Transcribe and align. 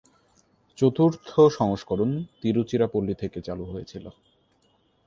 চতুর্থ 0.77 1.29
সংস্করণ 1.51 2.11
তিরুচিরাপল্লী 2.41 3.13
থেকে 3.13 3.39
চালু 3.41 3.65
হয়েছিল। 3.65 4.05